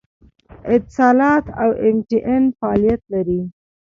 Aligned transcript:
اتصالات 0.73 1.45
او 1.61 1.69
ایم 1.83 1.97
ټي 2.07 2.17
این 2.31 2.43
فعالیت 2.59 3.01
لري 3.13 3.41